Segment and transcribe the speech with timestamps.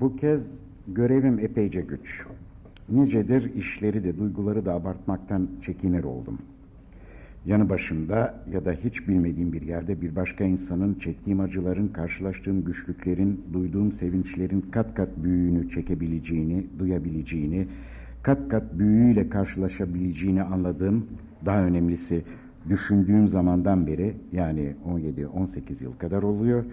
[0.00, 2.26] Bu kez görevim epeyce güç.
[2.88, 6.38] Nicedir işleri de duyguları da abartmaktan çekinir oldum.
[7.46, 13.44] Yanı başımda ya da hiç bilmediğim bir yerde bir başka insanın çektiğim acıların, karşılaştığım güçlüklerin,
[13.52, 17.66] duyduğum sevinçlerin kat kat büyüğünü çekebileceğini, duyabileceğini,
[18.22, 21.06] kat kat büyüğüyle karşılaşabileceğini anladığım,
[21.46, 22.22] daha önemlisi
[22.68, 26.64] düşündüğüm zamandan beri yani 17-18 yıl kadar oluyor.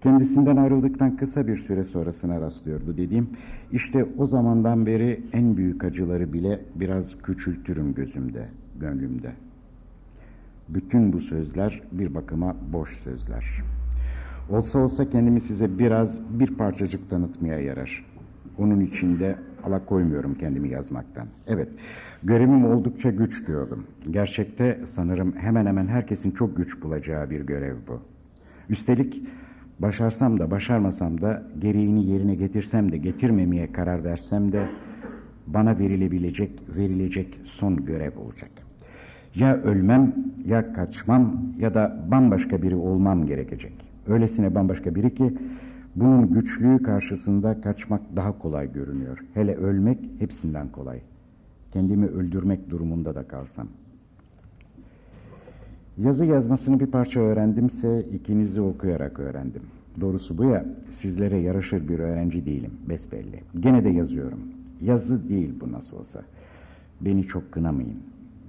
[0.00, 3.30] Kendisinden ayrıldıktan kısa bir süre sonrasına rastlıyordu dediğim.
[3.72, 8.48] İşte o zamandan beri en büyük acıları bile biraz küçültürüm gözümde,
[8.80, 9.32] gönlümde.
[10.68, 13.44] Bütün bu sözler bir bakıma boş sözler.
[14.50, 18.04] Olsa olsa kendimi size biraz bir parçacık tanıtmaya yarar.
[18.58, 21.26] Onun içinde alakoymuyorum kendimi yazmaktan.
[21.46, 21.68] Evet,
[22.22, 23.86] görevim oldukça güç diyordum.
[24.10, 28.00] Gerçekte sanırım hemen hemen herkesin çok güç bulacağı bir görev bu.
[28.68, 29.22] Üstelik
[29.78, 34.68] başarsam da başarmasam da gereğini yerine getirsem de getirmemeye karar versem de
[35.46, 38.50] bana verilebilecek, verilecek son görev olacak.
[39.34, 40.14] Ya ölmem,
[40.46, 43.72] ya kaçmam ya da bambaşka biri olmam gerekecek.
[44.06, 45.32] Öylesine bambaşka biri ki
[45.96, 49.18] bunun güçlüğü karşısında kaçmak daha kolay görünüyor.
[49.34, 51.00] Hele ölmek hepsinden kolay.
[51.70, 53.68] Kendimi öldürmek durumunda da kalsam.
[55.98, 59.62] Yazı yazmasını bir parça öğrendimse ikinizi okuyarak öğrendim.
[60.00, 63.40] Doğrusu bu ya sizlere yaraşır bir öğrenci değilim besbelli.
[63.60, 64.38] Gene de yazıyorum.
[64.82, 66.22] Yazı değil bu nasıl olsa.
[67.00, 67.96] Beni çok kınamayın.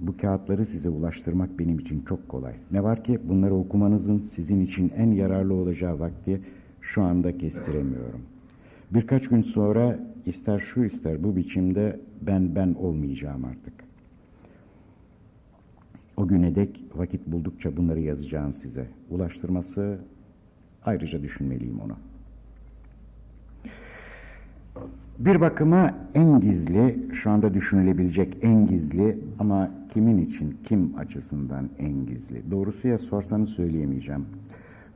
[0.00, 2.54] Bu kağıtları size ulaştırmak benim için çok kolay.
[2.70, 6.40] Ne var ki bunları okumanızın sizin için en yararlı olacağı vakti
[6.80, 8.20] şu anda kestiremiyorum.
[8.90, 13.87] Birkaç gün sonra ister şu ister bu biçimde ben ben olmayacağım artık.
[16.18, 18.86] O güne dek vakit buldukça bunları yazacağım size.
[19.10, 19.98] Ulaştırması
[20.84, 21.96] ayrıca düşünmeliyim onu.
[25.18, 32.06] Bir bakıma en gizli, şu anda düşünülebilecek en gizli ama kimin için, kim açısından en
[32.06, 32.50] gizli?
[32.50, 34.26] Doğrusuya sorsanız söyleyemeyeceğim.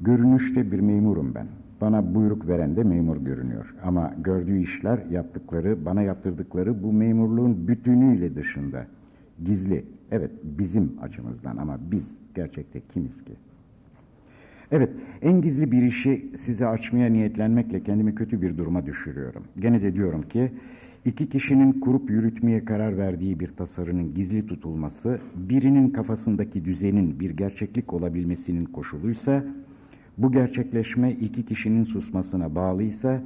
[0.00, 1.46] Görünüşte bir memurum ben.
[1.80, 3.74] Bana buyruk veren de memur görünüyor.
[3.84, 8.86] Ama gördüğü işler, yaptıkları, bana yaptırdıkları bu memurluğun bütünüyle dışında.
[9.44, 9.84] Gizli.
[10.12, 13.32] Evet, bizim açımızdan ama biz gerçekte kimiz ki?
[14.72, 14.90] Evet,
[15.22, 19.44] en gizli bir işi size açmaya niyetlenmekle kendimi kötü bir duruma düşürüyorum.
[19.58, 20.52] Gene de diyorum ki,
[21.04, 27.92] iki kişinin kurup yürütmeye karar verdiği bir tasarının gizli tutulması, birinin kafasındaki düzenin bir gerçeklik
[27.92, 29.44] olabilmesinin koşuluysa,
[30.18, 33.22] bu gerçekleşme iki kişinin susmasına bağlıysa,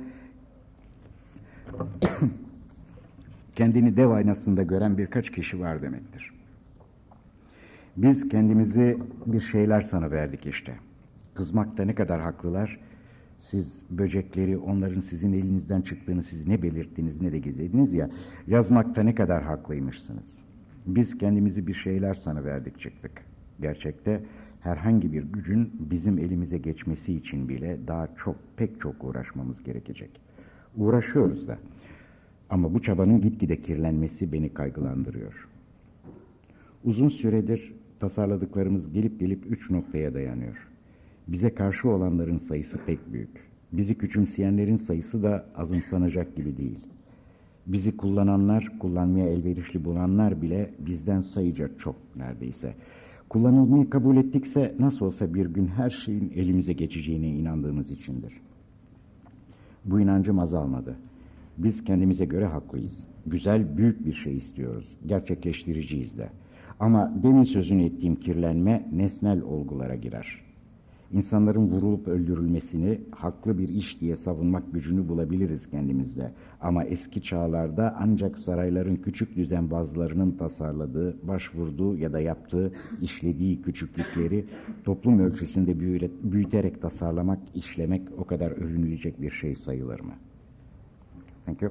[3.56, 6.36] kendini dev aynasında gören birkaç kişi var demektir.
[7.96, 10.74] Biz kendimizi bir şeyler sanıverdik işte.
[11.34, 12.80] Kızmakta ne kadar haklılar.
[13.36, 18.10] Siz böcekleri onların sizin elinizden çıktığını siz ne belirttiniz ne de gizlediniz ya.
[18.46, 20.38] Yazmakta ne kadar haklıymışsınız.
[20.86, 23.12] Biz kendimizi bir şeyler sanıverdik çıktık.
[23.60, 24.22] Gerçekte
[24.60, 30.10] herhangi bir gücün bizim elimize geçmesi için bile daha çok pek çok uğraşmamız gerekecek.
[30.76, 31.58] Uğraşıyoruz da.
[32.50, 35.48] Ama bu çabanın gitgide kirlenmesi beni kaygılandırıyor.
[36.84, 40.68] Uzun süredir tasarladıklarımız gelip gelip üç noktaya dayanıyor.
[41.28, 43.46] Bize karşı olanların sayısı pek büyük.
[43.72, 46.78] Bizi küçümseyenlerin sayısı da azımsanacak gibi değil.
[47.66, 52.74] Bizi kullananlar, kullanmaya elverişli bulanlar bile bizden sayıca çok neredeyse.
[53.28, 58.32] Kullanılmayı kabul ettikse nasıl olsa bir gün her şeyin elimize geçeceğine inandığımız içindir.
[59.84, 60.96] Bu inancım azalmadı.
[61.58, 63.06] Biz kendimize göre haklıyız.
[63.26, 64.90] Güzel, büyük bir şey istiyoruz.
[65.06, 66.28] Gerçekleştireceğiz de.
[66.80, 70.46] Ama demin sözünü ettiğim kirlenme nesnel olgulara girer.
[71.12, 76.32] İnsanların vurulup öldürülmesini haklı bir iş diye savunmak gücünü bulabiliriz kendimizde.
[76.60, 82.72] Ama eski çağlarda ancak sarayların küçük düzenbazlarının tasarladığı, başvurduğu ya da yaptığı,
[83.02, 84.44] işlediği küçüklükleri
[84.84, 85.80] toplum ölçüsünde
[86.22, 90.12] büyüterek tasarlamak, işlemek o kadar övünülecek bir şey sayılır mı?
[91.46, 91.70] Thank you.